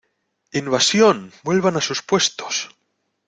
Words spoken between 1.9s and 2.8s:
puestos!